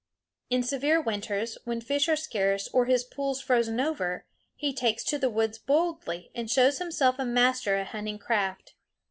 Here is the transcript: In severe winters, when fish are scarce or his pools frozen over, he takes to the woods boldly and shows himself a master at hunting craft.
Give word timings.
In 0.49 0.63
severe 0.63 0.99
winters, 0.99 1.59
when 1.63 1.79
fish 1.79 2.09
are 2.09 2.15
scarce 2.15 2.67
or 2.69 2.85
his 2.85 3.03
pools 3.03 3.39
frozen 3.39 3.79
over, 3.79 4.25
he 4.55 4.73
takes 4.73 5.03
to 5.03 5.19
the 5.19 5.29
woods 5.29 5.59
boldly 5.59 6.31
and 6.33 6.49
shows 6.49 6.79
himself 6.79 7.19
a 7.19 7.23
master 7.23 7.75
at 7.75 7.89
hunting 7.89 8.17
craft. 8.17 8.73